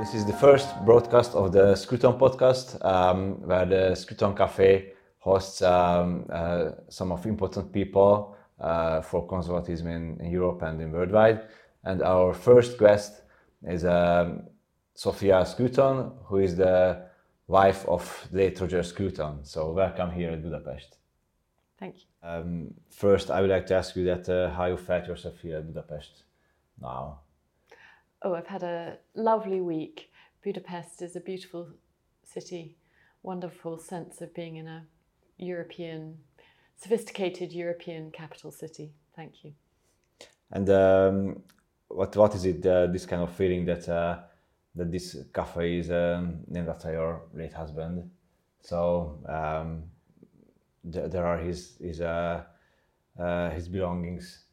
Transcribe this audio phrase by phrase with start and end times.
[0.00, 5.60] This is the first broadcast of the Scruton podcast, um, where the Scruton Cafe hosts
[5.60, 11.42] um, uh, some of important people uh, for conservatism in, in, Europe and in worldwide.
[11.84, 13.20] And our first guest
[13.62, 14.44] is um,
[14.94, 17.02] Sophia Scruton, who is the
[17.46, 19.44] wife of late Roger Scruton.
[19.44, 20.96] So welcome here at Budapest.
[21.78, 22.26] Thank you.
[22.26, 25.58] Um, first, I would like to ask you that uh, how you felt yourself here
[25.58, 26.22] at Budapest
[26.80, 27.20] now.
[28.22, 30.10] Oh, I've had a lovely week.
[30.42, 31.68] Budapest is a beautiful
[32.22, 32.76] city,
[33.22, 34.86] wonderful sense of being in a
[35.38, 36.18] European,
[36.76, 38.92] sophisticated European capital city.
[39.16, 39.52] Thank you.
[40.52, 41.42] And um,
[41.88, 42.64] what what is it?
[42.64, 44.18] Uh, this kind of feeling that uh,
[44.74, 48.10] that this cafe is um, named after your late husband.
[48.60, 49.84] So um,
[50.92, 52.44] th- there are his his uh,
[53.18, 54.44] uh his belongings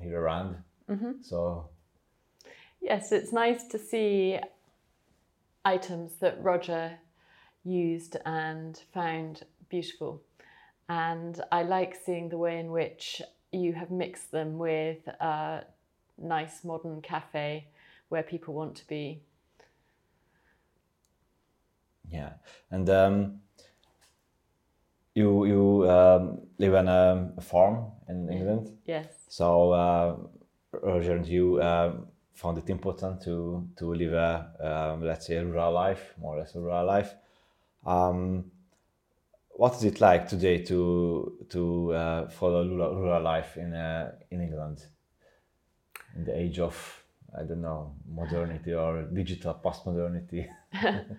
[0.00, 0.56] here around.
[0.90, 1.22] Mm-hmm.
[1.22, 1.70] So
[2.86, 4.38] yes, it's nice to see
[5.64, 6.98] items that Roger
[7.64, 10.22] used and found beautiful.
[10.88, 13.20] And I like seeing the way in which
[13.52, 15.64] you have mixed them with a
[16.16, 17.66] nice modern cafe
[18.08, 19.20] where people want to be.
[22.08, 22.34] Yeah,
[22.70, 23.40] and um,
[25.16, 28.78] you you um, live on a farm in England.
[28.84, 29.08] Yes.
[29.26, 30.16] So uh,
[30.70, 32.06] Roger and you um,
[32.36, 36.40] found it important to to live a um, let's say a rural life, more or
[36.40, 37.14] less a rural life.
[37.84, 38.52] Um,
[39.50, 44.86] what is it like today to to uh, follow rural life in uh, in England
[46.14, 47.04] in the age of
[47.36, 50.48] I don't know modernity or digital postmodernity?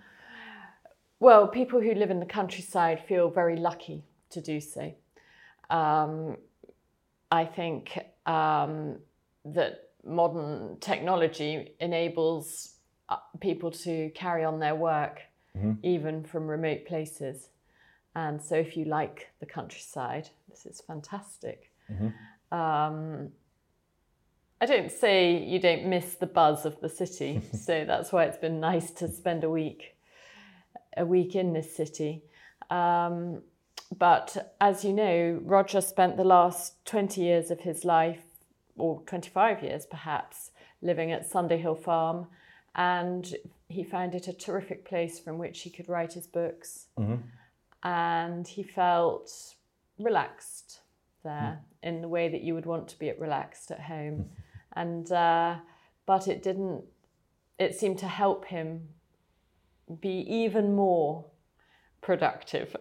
[1.20, 4.94] well, people who live in the countryside feel very lucky to do so.
[5.68, 6.36] Um,
[7.30, 8.98] I think um,
[9.44, 12.74] that modern technology enables
[13.08, 15.20] uh, people to carry on their work
[15.58, 15.72] mm-hmm.
[15.82, 17.48] even from remote places.
[18.14, 21.70] And so, if you like the countryside, this is fantastic.
[21.90, 22.56] Mm-hmm.
[22.56, 23.28] Um,
[24.60, 28.38] I don't say you don't miss the buzz of the city, so that's why it's
[28.38, 29.96] been nice to spend a week,
[30.96, 32.22] a week in this city.
[32.70, 33.42] Um,
[33.96, 38.22] but as you know, Roger spent the last 20 years of his life,
[38.78, 40.50] or 25 years perhaps,
[40.82, 42.26] living at Sunday Hill Farm,
[42.74, 43.34] and
[43.68, 46.86] he found it a terrific place from which he could write his books.
[46.98, 47.16] Mm-hmm
[47.82, 49.30] and he felt
[49.98, 50.80] relaxed
[51.22, 51.88] there mm.
[51.88, 54.26] in the way that you would want to be at relaxed at home.
[54.72, 55.56] and uh,
[56.06, 56.84] but it didn't.
[57.58, 58.88] It seemed to help him
[60.00, 61.24] be even more
[62.00, 62.74] productive.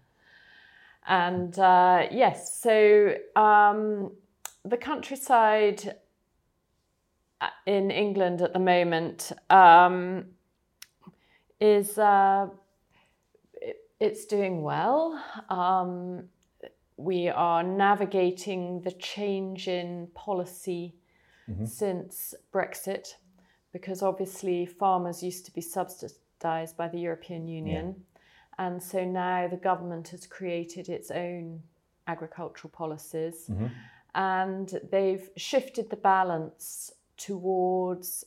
[1.06, 4.10] and uh, yes, so um,
[4.68, 5.96] the countryside
[7.40, 10.24] uh, in England at the moment um,
[11.60, 12.48] is uh,
[14.00, 15.22] it's doing well.
[15.48, 16.24] Um,
[16.96, 20.94] we are navigating the change in policy
[21.48, 21.66] mm-hmm.
[21.66, 23.14] since Brexit,
[23.72, 27.94] because obviously farmers used to be subsidised by the European Union.
[27.96, 28.66] Yeah.
[28.66, 31.62] And so now the government has created its own
[32.06, 33.66] agricultural policies mm-hmm.
[34.16, 38.24] And they've shifted the balance towards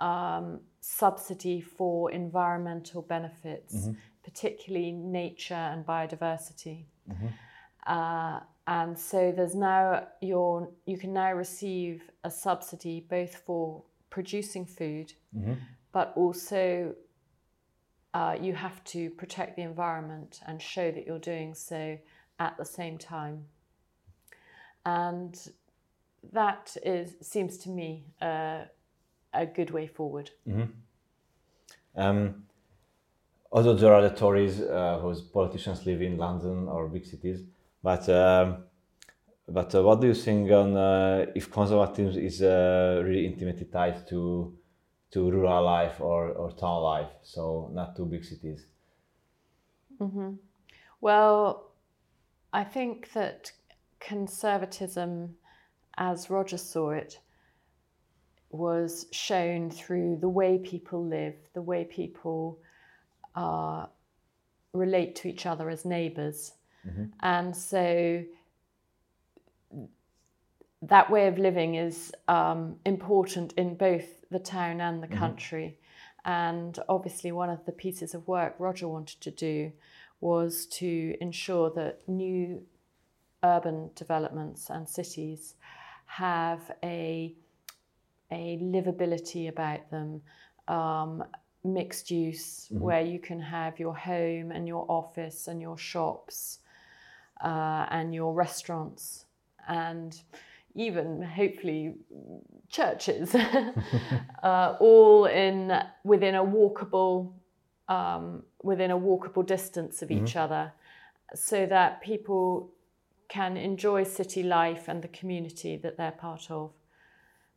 [0.00, 3.74] um, subsidy for environmental benefits.
[3.74, 3.92] Mm-hmm
[4.24, 6.86] particularly nature and biodiversity.
[7.08, 7.26] Mm-hmm.
[7.86, 14.64] Uh, and so there's now your you can now receive a subsidy both for producing
[14.64, 15.52] food, mm-hmm.
[15.92, 16.94] but also
[18.14, 21.98] uh, you have to protect the environment and show that you're doing so
[22.38, 23.44] at the same time.
[24.84, 25.38] And
[26.32, 28.62] that is seems to me uh,
[29.32, 30.30] a good way forward.
[30.48, 30.70] Mm-hmm.
[31.96, 32.44] Um,
[33.52, 37.42] although there are the Tories uh, whose politicians live in London or big cities,
[37.82, 38.64] but um,
[39.48, 44.06] but uh, what do you think on uh, if conservatism is uh, really intimately tied
[44.08, 44.56] to
[45.12, 48.66] to rural life or, or town life, so not to big cities?
[50.00, 50.32] Mm-hmm.
[51.00, 51.70] Well,
[52.52, 53.52] I think that
[54.04, 55.34] conservatism,
[55.96, 57.18] as Roger saw it,
[58.50, 62.58] was shown through the way people live, the way people
[63.34, 63.86] uh,
[64.72, 66.52] relate to each other as neighbors.
[66.86, 67.04] Mm-hmm.
[67.20, 68.22] And so
[70.82, 75.18] that way of living is um, important in both the town and the mm-hmm.
[75.18, 75.78] country.
[76.24, 79.72] And obviously, one of the pieces of work Roger wanted to do
[80.20, 82.62] was to ensure that new
[83.44, 85.54] urban developments and cities
[86.06, 87.34] have a,
[88.32, 90.20] a livability about them,
[90.66, 91.22] um,
[91.62, 96.58] mixed use where you can have your home and your office and your shops
[97.42, 99.26] uh, and your restaurants
[99.68, 100.22] and
[100.74, 101.94] even hopefully
[102.68, 103.34] churches,
[104.42, 107.32] uh, all in within a walkable
[107.88, 110.72] um, within a walkable distance of each other,
[111.34, 112.70] so that people
[113.28, 116.72] can enjoy city life and the community that they're part of,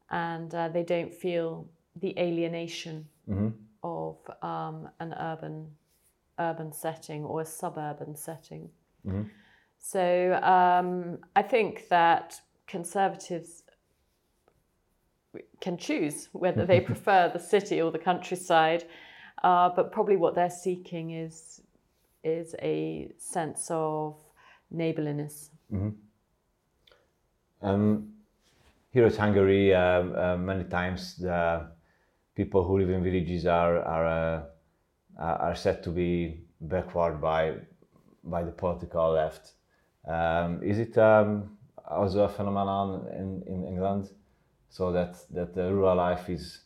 [0.10, 3.08] and uh, they don't feel the alienation
[3.84, 5.68] of um, an urban
[6.40, 8.70] urban setting or a suburban setting.
[9.80, 13.64] So um, I think that conservatives
[15.62, 18.86] can choose whether they prefer the city or the countryside,
[19.44, 21.62] uh, but probably what they're seeking is
[22.24, 24.16] is a sense of
[24.70, 25.52] neighborliness.
[27.62, 28.14] Um,
[28.92, 31.68] here at Hungary, um, uh, many times the
[32.36, 34.44] people who live in villages are are uh,
[35.20, 37.56] are said to be backward by
[38.24, 39.54] by the political left.
[40.08, 41.58] Um, is it um,
[41.90, 44.10] also a phenomenon in, in England,
[44.70, 46.62] so that that the rural life is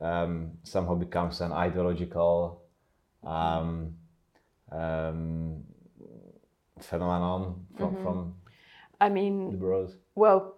[0.00, 2.62] um, somehow becomes an ideological
[3.24, 3.94] um,
[4.72, 5.64] um,
[6.80, 8.34] phenomenon from from
[9.00, 9.58] I mean,
[10.14, 10.56] well,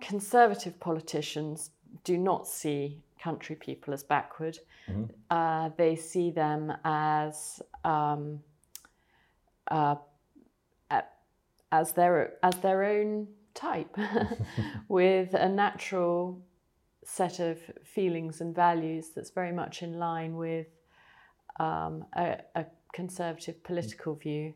[0.00, 1.70] conservative politicians
[2.04, 4.58] do not see country people as backward.
[5.30, 8.40] Uh, they see them as um,
[9.70, 9.96] uh,
[11.72, 13.96] as their as their own type,
[14.88, 16.40] with a natural
[17.04, 20.66] set of feelings and values that's very much in line with
[21.60, 24.54] um, a, a conservative political view.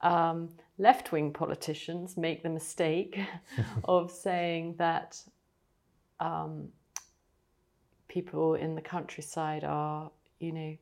[0.00, 3.18] Um, left wing politicians make the mistake
[3.84, 5.20] of saying that
[6.20, 6.68] um,
[8.08, 10.76] people in the countryside are, you know,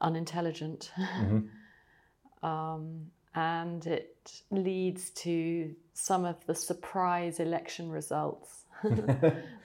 [0.00, 0.92] unintelligent.
[2.42, 8.64] um, and it leads to some of the surprise election results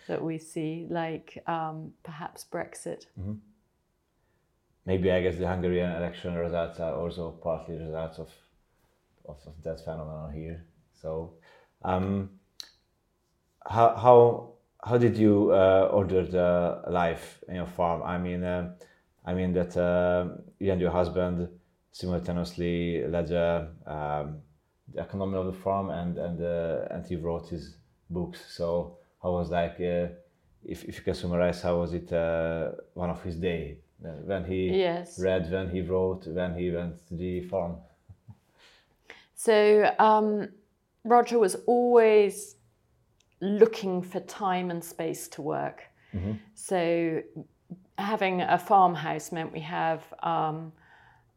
[0.08, 3.06] that we see, like um, perhaps Brexit.
[4.86, 8.30] maybe I guess the Hungarian election results are also partly results of
[9.28, 10.66] of, of that phenomenon here.
[10.94, 11.34] So,
[11.84, 12.30] um,
[13.66, 14.52] how how
[14.84, 18.04] how did you uh, order the life in your farm?
[18.04, 18.74] I mean, uh,
[19.26, 21.50] I mean that uh, you and your husband
[21.92, 24.42] simultaneously led the, um,
[24.94, 27.78] the economy of the farm, and and uh, and he wrote his
[28.10, 28.40] books.
[28.50, 29.80] So, how was like?
[29.80, 30.08] Uh,
[30.68, 34.70] if, if you can summarize, how was it uh, one of his day when he
[34.70, 35.20] Yes.
[35.20, 37.78] read, when he wrote, when he went to the farm?
[39.46, 40.50] So um,
[41.04, 42.56] Roger was always
[43.42, 45.84] looking for time and space to work.
[46.56, 47.22] So
[48.00, 50.72] having a farmhouse meant we have um,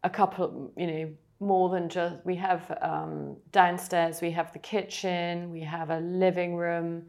[0.05, 1.11] a couple, you know,
[1.41, 4.23] more than just we have um, downstairs.
[4.23, 7.05] We have the kitchen, we have a living room,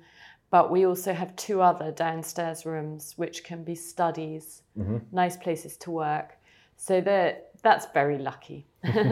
[0.51, 4.63] but we also have two other downstairs rooms which can be studies,
[5.11, 6.37] nice places to work.
[6.75, 8.65] So that that's very lucky.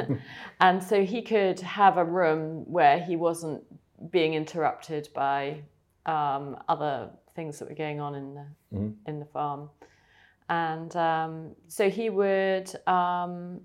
[0.60, 3.64] and so he could have a room where he wasn't
[4.12, 5.62] being interrupted by
[6.06, 8.46] um, other things that were going on in the
[9.06, 9.70] in the farm.
[10.50, 13.62] And um, so he would um,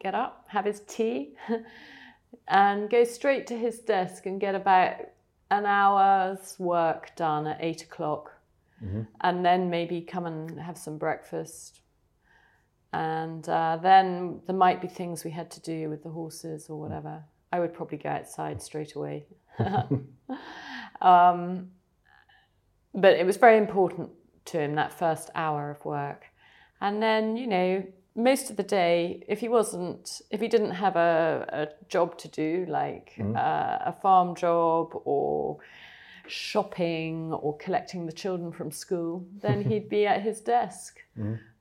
[0.00, 1.34] get up, have his tea,
[2.48, 4.96] and go straight to his desk and get about
[5.50, 8.32] an hour's work done at eight o'clock.
[9.20, 11.80] And then maybe come and have some breakfast.
[12.92, 16.80] And uh, then there might be things we had to do with the horses or
[16.80, 17.22] whatever.
[17.52, 19.26] I would probably go outside straight away.
[21.00, 21.70] um,
[22.94, 24.10] but it was very important
[24.46, 26.26] to him that first hour of work.
[26.80, 27.84] And then, you know,
[28.16, 32.28] most of the day, if he wasn't, if he didn't have a, a job to
[32.28, 35.58] do, like uh, a farm job or
[36.30, 40.98] shopping or collecting the children from school, then he'd be at his desk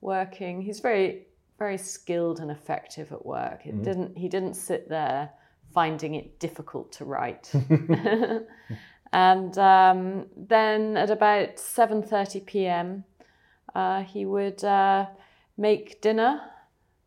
[0.01, 0.61] working.
[0.61, 3.65] He's very, very skilled and effective at work.
[3.65, 5.31] It didn't, he didn't sit there
[5.73, 7.51] finding it difficult to write.
[9.13, 13.03] and um, then at about 7.30 p.m.,
[13.75, 15.05] uh, he would uh,
[15.57, 16.41] make dinner,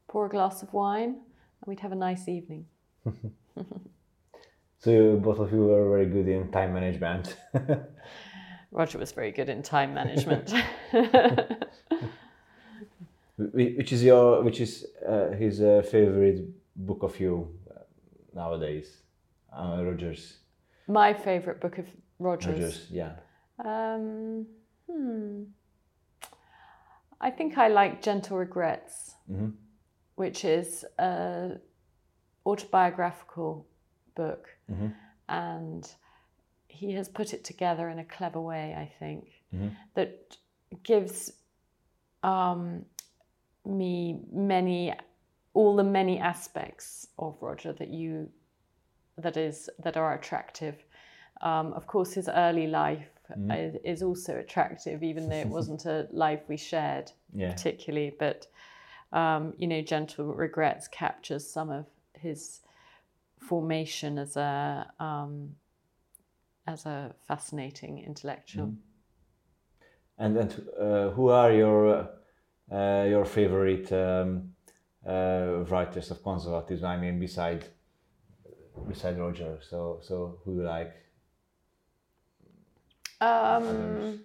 [0.08, 2.66] pour a glass of wine, and we'd have a nice evening.
[4.82, 7.36] So both of you were very good in time management.
[8.72, 10.52] Roger was very good in time management.
[13.36, 17.80] Which is your, which is uh, his uh, favorite book of you uh,
[18.34, 19.02] nowadays?
[19.56, 20.38] Uh, Rogers.
[20.88, 21.86] My favourite book of
[22.18, 22.46] Roger's.
[22.48, 23.12] Rogers, yeah.
[23.64, 24.46] Um,
[24.90, 25.44] Hmm.
[27.20, 29.50] I think I like Gentle Regrets, hmm
[30.16, 31.52] which is a
[32.44, 33.66] autobiographical
[34.14, 34.88] book, hmm
[35.28, 35.90] and
[36.68, 38.74] he has put it together in a clever way.
[38.76, 40.36] I think hmm that
[40.82, 41.32] gives
[42.22, 42.84] um,
[43.64, 44.94] me many,
[45.54, 48.30] all the many aspects of Roger that you,
[49.18, 50.76] that is that are attractive.
[51.42, 53.08] Um, of course, his early life
[53.50, 57.50] is, is also attractive, even though it wasn't a life we shared Yeah.
[57.52, 58.14] particularly.
[58.18, 58.46] But
[59.12, 62.60] um, you know, Gentle Regrets captures some of his
[63.48, 65.56] formation as a um,
[66.66, 68.66] as a fascinating intellectual.
[68.68, 68.78] Mhm.
[70.18, 72.08] And then, uh, who are your
[72.70, 74.54] uh, your favorite um,
[75.06, 76.86] uh, writers of conservatism?
[76.86, 77.64] I mean, beside
[78.88, 79.58] beside Roger.
[79.62, 80.92] So, so who you like,
[83.20, 84.24] Um,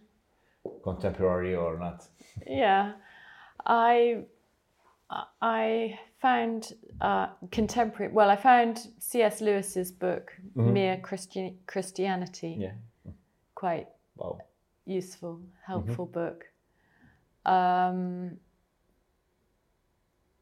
[0.83, 2.07] contemporary or not?
[2.45, 2.93] yeah,
[3.65, 4.25] I
[5.41, 8.12] I found uh, contemporary.
[8.12, 9.39] Well, I found C.S.
[9.41, 10.74] Lewis's book Mhm.
[10.74, 12.74] Mere Christian Christianity Yeah.
[13.55, 14.39] quite Wow.
[14.86, 16.45] useful, helpful book.
[17.45, 18.39] Um,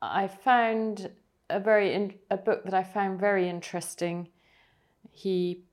[0.02, 1.12] I found
[1.50, 4.30] a very in, a book that I found very interesting.
[5.12, 5.64] He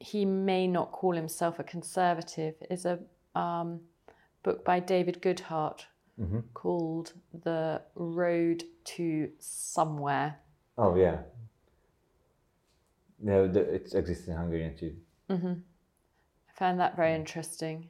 [0.00, 2.54] he may not call himself a conservative.
[2.70, 2.98] Is a
[3.34, 3.80] um,
[4.42, 5.86] book by David Goodhart
[6.18, 10.36] hmm called The Road to Somewhere.
[10.78, 11.18] Oh yeah.
[13.20, 14.94] No, the, it exists in Hungarian too.
[15.28, 15.52] hmm
[16.48, 17.88] I found that very interesting.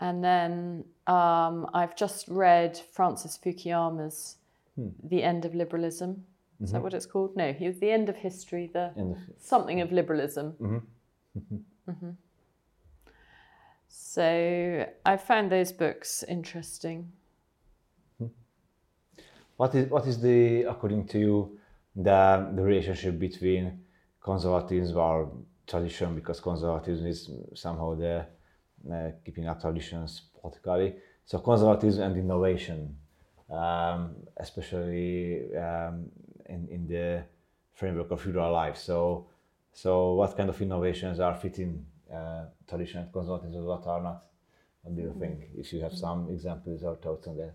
[0.00, 4.36] And then um, I've just read Francis Fukuyama's
[4.76, 4.88] Hmm.
[5.02, 6.24] The End of Liberalism.
[6.60, 6.82] Is that Mhm.
[6.84, 7.36] what it's called?
[7.36, 10.56] No, he was The End of History, the And something of liberalism.
[11.86, 12.16] Mhm.
[13.88, 17.12] So I found those books interesting.
[19.60, 21.58] What is what is the according to you
[21.94, 23.64] the the relationship between
[24.18, 25.30] conservatism or
[25.66, 28.26] tradition because conservatism is somehow the
[28.90, 30.94] uh, keeping up traditions politically.
[31.26, 32.96] So conservatism and innovation,
[33.50, 36.08] um, especially um,
[36.46, 37.24] in in the
[37.74, 38.78] framework of rural life.
[38.78, 39.26] So
[39.74, 43.66] so what kind of innovations are fitting uh, tradition and conservatism?
[43.66, 44.24] What are not?
[44.82, 45.50] What do you think?
[45.54, 47.54] If you have some examples or thoughts on that.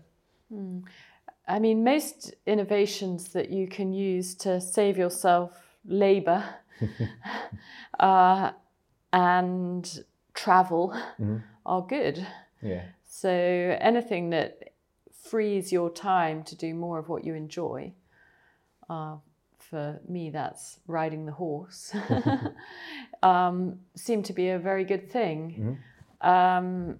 [1.48, 5.52] I mean, most innovations that you can use to save yourself
[5.84, 6.44] labour
[8.00, 8.50] uh,
[9.12, 10.94] and travel
[11.64, 12.26] are good.
[12.62, 12.84] Yeah.
[13.08, 14.72] So anything that
[15.12, 17.92] frees your time to do more of what you enjoy,
[18.90, 19.16] uh,
[19.58, 21.94] for me, that's riding the horse,
[23.22, 25.78] um, seem to be a very good thing.
[26.20, 26.98] Um,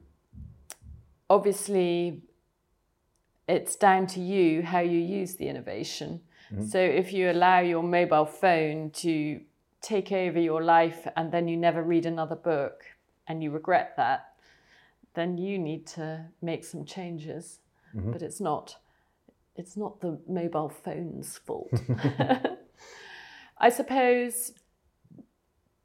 [1.30, 2.22] obviously,
[3.48, 6.20] it's down to you how you use the innovation.
[6.52, 6.66] Mm-hmm.
[6.66, 9.40] So if you allow your mobile phone to
[9.80, 12.84] take over your life and then you never read another book
[13.28, 14.32] and you regret that,
[15.14, 17.60] then you need to make some changes.
[17.94, 18.12] Mm-hmm.
[18.12, 18.76] But it's not
[19.56, 21.72] it's not the mobile phone's fault.
[23.58, 24.52] I suppose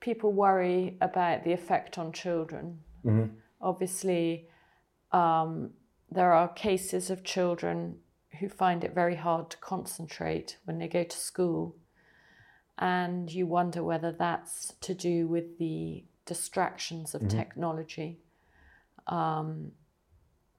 [0.01, 2.80] people worry about the effect on children.
[3.06, 3.36] Mm-hmm.
[3.62, 4.50] Obviously,
[5.12, 5.72] um,
[6.12, 8.00] there are cases of children
[8.39, 11.75] who find it very hard to concentrate when they go to school.
[12.77, 18.20] And you wonder whether that's to do with the distractions of technology.
[19.08, 19.72] Um,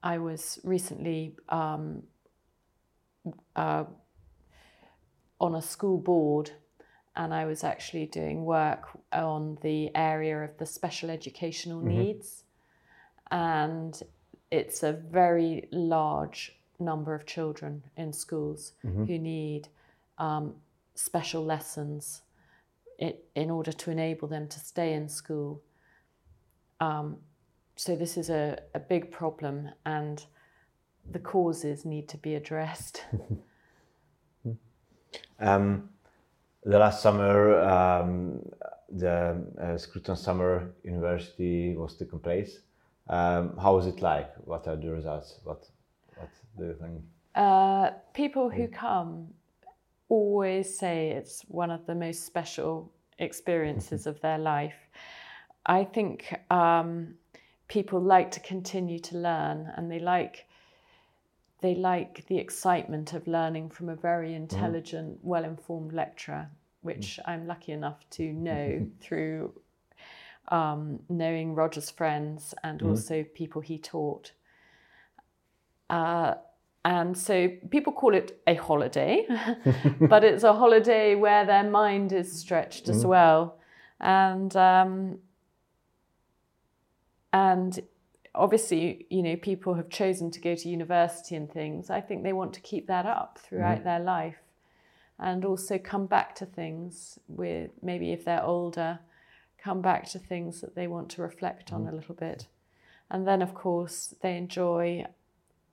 [0.01, 2.03] I was recently um,
[3.55, 3.85] uh,
[5.39, 6.51] on a school board
[7.15, 12.43] and I was actually doing work on the area of the special educational needs.
[13.29, 14.01] And
[14.53, 18.73] it's a very large number of children in schools
[19.07, 19.67] who need
[20.19, 20.53] um,
[20.93, 22.21] special lessons
[22.99, 25.63] it, in order to enable them to stay in school.
[26.79, 27.17] Um,
[27.75, 30.23] so this is a, a big problem and
[31.09, 33.03] the causes need to be addressed.
[35.39, 35.89] Um,
[36.63, 38.39] the last summer, um,
[38.89, 42.59] the uh, Scruton Summer University was taking place.
[43.07, 44.33] Um, how was it like?
[44.45, 45.39] What are the results?
[45.43, 45.67] What
[46.15, 47.01] What do you think?
[47.35, 49.33] Uh, people who come
[50.09, 54.75] always say it's one of the most special experiences of their life.
[55.65, 57.15] I think um,
[57.67, 60.45] people like to continue to learn, and they like
[61.61, 66.49] they like the excitement of learning from a very intelligent, well-informed lecturer,
[66.81, 69.53] which I'm lucky enough to know through
[70.53, 74.33] um, knowing Roger's friends and also people he taught.
[75.89, 76.35] Uh,
[76.85, 79.25] and so people call it a holiday,
[79.99, 83.57] but it's a holiday where their mind is stretched as well.
[83.99, 85.19] And um,
[87.31, 87.79] and
[88.35, 91.89] obviously, you know, people have chosen to go to university and things.
[91.89, 94.37] I think they want to keep that up throughout their life
[95.17, 98.99] and also come back to things with maybe if they're older,
[99.63, 102.47] come back to things that they want to reflect on a little bit.
[103.09, 105.05] And then, of course, they enjoy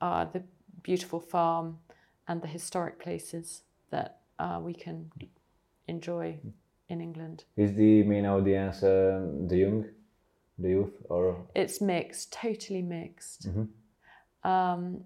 [0.01, 0.43] uh, the
[0.83, 1.79] beautiful farm
[2.29, 5.11] and the historic places that uh, we can
[5.89, 6.39] enjoy
[6.89, 7.45] in England.
[7.57, 9.85] Is the main audience um, the young,
[10.59, 13.49] the youth, or It's mixed, totally mixed.
[14.45, 15.05] Um,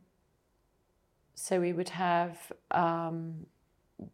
[1.34, 2.38] so we would have
[2.70, 3.46] um,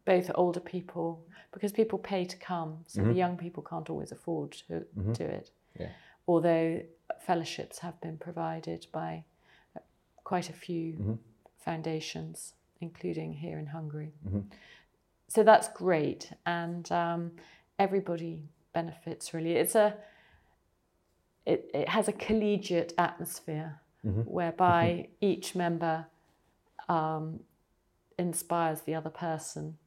[0.05, 3.17] both older people because people pay to come, so the mm-hmm.
[3.17, 5.13] young people can't always afford to mm-hmm.
[5.13, 5.51] do it.
[5.79, 5.89] Yeah.
[6.27, 6.81] Although
[7.19, 9.23] fellowships have been provided by
[9.75, 9.79] uh,
[10.23, 11.13] quite a few mm-hmm.
[11.59, 14.13] foundations, including here in Hungary.
[15.27, 17.31] So that's great, and um,
[17.79, 18.43] everybody
[18.73, 19.33] benefits.
[19.33, 19.95] Really, it's a
[21.45, 26.05] it, it has a collegiate atmosphere whereby each member
[26.89, 27.39] um,
[28.17, 29.77] inspires the other person.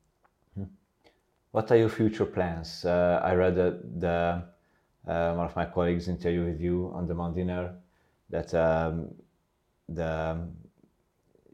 [1.51, 2.85] what are your future plans?
[2.85, 4.45] Uh, I read that the
[5.07, 7.75] uh, one of my colleagues interviewed with you on the Dinner
[8.31, 9.09] that um,
[9.89, 10.49] the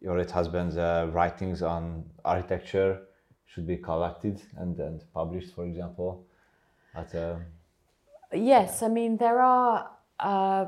[0.01, 3.03] your late husband's uh, writings on architecture
[3.47, 6.25] should be collected and, and published, for example.
[6.95, 7.37] At, uh,
[8.33, 10.67] Yes, I mean, there are uh,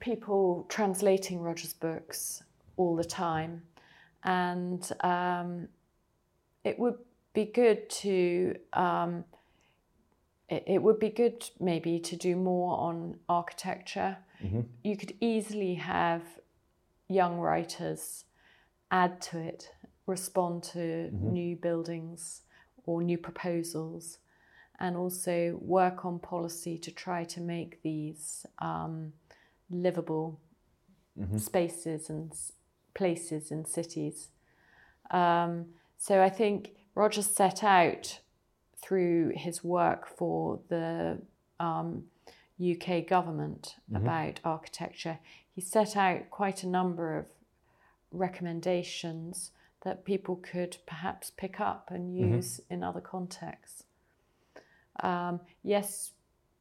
[0.00, 2.42] people translating Roger's books
[2.76, 3.62] all the time,
[4.24, 5.68] and um,
[6.64, 6.98] it would
[7.34, 8.56] be good to.
[8.72, 9.24] Um,
[10.48, 14.18] it, it would be good maybe to do more on architecture.
[14.82, 16.22] You could easily have
[17.08, 18.24] young writers
[18.90, 19.70] add to it,
[20.06, 22.42] respond to new buildings
[22.84, 24.18] or new proposals,
[24.80, 29.12] and also work on policy to try to make these um,
[29.70, 30.40] livable
[31.36, 32.32] spaces and
[32.94, 34.28] places and cities.
[35.10, 35.66] Um,
[35.98, 38.20] so I think Roger set out
[38.80, 41.18] through his work for the
[41.60, 42.04] um,
[42.60, 45.18] UK government about architecture,
[45.54, 47.26] he set out quite a number of
[48.10, 49.50] recommendations
[49.84, 53.84] that people could perhaps pick up and use in other contexts.
[55.00, 56.12] Um, yes,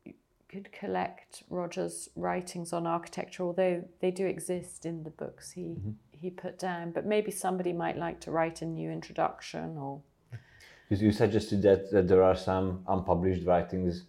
[0.05, 0.13] you
[0.49, 5.75] could collect Roger's writings on architecture, although they do exist in the books he,
[6.21, 10.01] he put down, but maybe somebody might like to write a new introduction or
[10.89, 14.03] you, suggested that, that there are some unpublished writings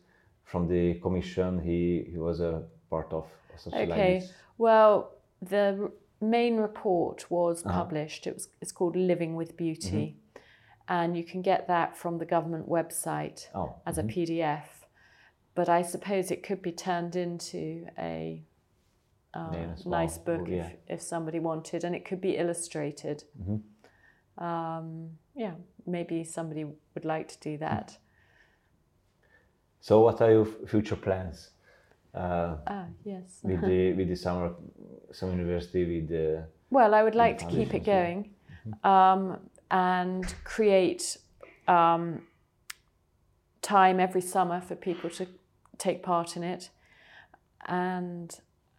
[0.45, 3.25] from the commission he, he was a part of.
[3.25, 4.19] or something like Okay.
[4.21, 4.33] this.
[4.59, 7.79] Well, the main report was uh-huh.
[7.79, 8.27] published.
[8.27, 10.41] It was it's called Living with Beauty, mm-hmm.
[10.89, 14.21] and you can get that from the government website Oh, as a mm-hmm.
[14.21, 14.65] PDF.
[15.55, 18.43] But I suppose it could be turned into a
[19.35, 20.67] as nice well, book yeah.
[20.67, 23.25] if, if somebody wanted, and it could be illustrated.
[24.39, 25.55] Um, yeah,
[25.87, 27.99] maybe somebody would like to do that.
[29.81, 31.51] So, what are your f- future plans
[32.15, 33.41] uh, Ah, yes.
[33.43, 34.55] with the with the summer
[35.13, 38.31] summer university with the Well, I would like to keep it going
[38.85, 39.39] um,
[39.71, 41.17] and create
[41.67, 42.23] um,
[43.61, 45.27] time every summer for people to
[45.79, 46.71] take part in it.
[47.67, 48.35] And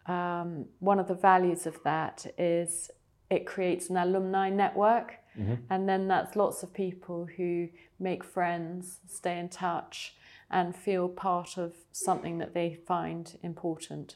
[0.06, 2.92] um, one of the values of that is
[3.30, 5.16] it creates an alumni network.
[5.38, 5.56] Mm-hmm.
[5.70, 10.16] And then that's lots of people who make friends, stay in touch,
[10.52, 14.16] and feel part of something that they find important.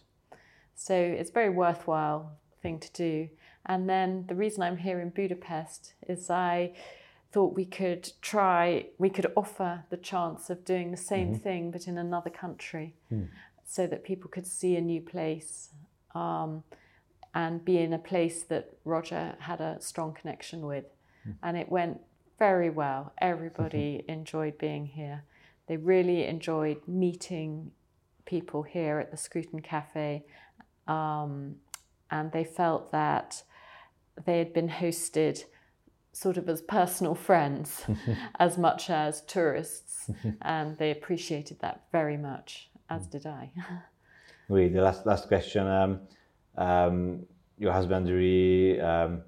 [0.75, 3.29] So it's a very worthwhile thing to do.
[3.65, 6.73] And then the reason I'm here in Budapest is I
[7.31, 11.43] thought we could try, we could offer the chance of doing the same mm-hmm.
[11.43, 13.23] thing but in another country hmm.
[13.67, 15.69] So that people could see a new place
[16.15, 16.63] um,
[17.35, 20.85] and be in a place that Roger had a strong connection with.
[21.43, 21.99] And it went
[22.39, 23.13] very well.
[23.19, 25.25] Everybody enjoyed being here.
[25.67, 27.71] They really enjoyed meeting
[28.25, 30.23] people here at the Scruton Cafe,
[30.87, 31.55] um,
[32.09, 33.43] and they felt that
[34.25, 35.43] they had been hosted
[36.13, 37.83] sort of as personal friends
[38.39, 40.09] as much as tourists,
[40.41, 43.51] and they appreciated that very much, as did I.
[44.49, 45.67] Wait, the last last question.
[45.67, 45.99] Um,
[46.55, 47.25] um,
[47.57, 49.21] your husband really um,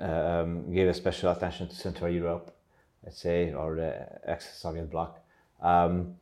[0.00, 2.54] um, gave a special attention to Central Europe,
[3.04, 5.20] let's say, or the ex-Soviet bloc.
[5.60, 6.16] Um,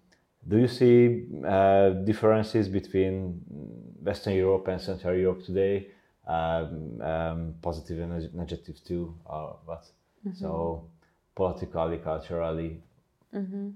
[0.47, 3.41] do you see uh, differences between
[4.03, 5.89] Western Europe and Central Europe today?
[6.27, 9.85] Um, um, positive and negative too, or what?
[10.27, 10.39] Mm-hmm.
[10.39, 10.89] So
[11.35, 12.83] politically, culturally.
[13.35, 13.71] Mm-hmm.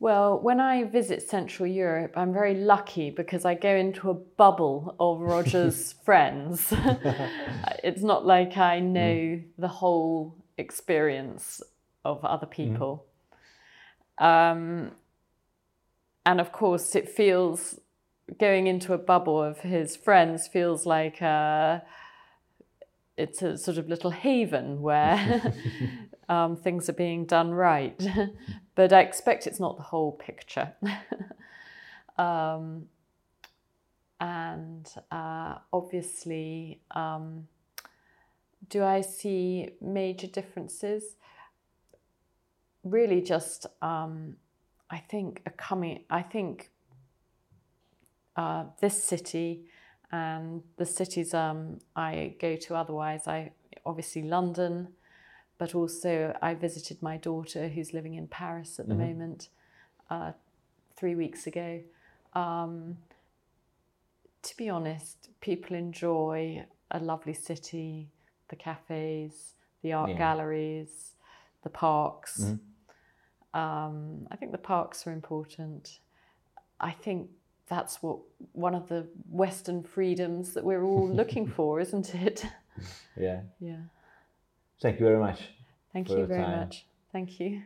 [0.00, 4.96] Well, when I visit Central Europe, I'm very lucky because I go into a bubble
[4.98, 6.72] of Roger's friends.
[7.84, 9.44] it's not like I know mm.
[9.58, 11.60] the whole experience
[12.02, 12.50] of other mm.
[12.50, 13.04] people.
[14.18, 14.24] Mm.
[14.24, 14.90] Um,
[16.24, 17.78] and of course, it feels
[18.38, 21.80] going into a bubble of his friends feels like uh,
[23.18, 25.52] it's a sort of little haven where
[26.30, 28.00] um, things are being done right.
[28.74, 30.72] But I expect it's not the whole picture.
[32.18, 32.86] um,
[34.20, 37.48] and uh, obviously, um,
[38.68, 41.16] do I see major differences?
[42.84, 44.36] Really, just um,
[44.90, 46.04] I think a coming.
[46.10, 46.70] I think
[48.36, 49.64] uh, this city
[50.12, 53.26] and the cities um, I go to otherwise.
[53.26, 53.52] I
[53.86, 54.88] obviously London,
[55.60, 59.08] but also I visited my daughter who's living in Paris at the mm-hmm.
[59.08, 59.50] moment
[60.08, 60.32] uh,
[60.96, 61.82] three weeks ago.
[62.32, 62.96] Um,
[64.42, 68.08] to be honest, people enjoy a lovely city,
[68.48, 70.16] the cafes, the art yeah.
[70.16, 71.12] galleries,
[71.62, 72.40] the parks.
[72.40, 73.60] Mm-hmm.
[73.60, 75.98] Um, I think the parks are important.
[76.80, 77.28] I think
[77.68, 78.16] that's what
[78.52, 82.46] one of the Western freedoms that we're all looking for, isn't it?
[83.14, 83.42] Yeah.
[83.60, 83.82] Yeah.
[84.80, 85.40] Thank you very much.
[85.92, 86.60] Thank you very time.
[86.60, 86.86] much.
[87.12, 87.62] Thank you.